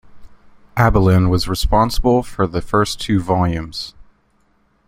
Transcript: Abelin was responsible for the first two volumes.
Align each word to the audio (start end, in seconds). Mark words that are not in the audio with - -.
Abelin 0.75 1.29
was 1.29 1.47
responsible 1.47 2.23
for 2.23 2.47
the 2.47 2.59
first 2.63 2.99
two 2.99 3.21
volumes. 3.21 3.93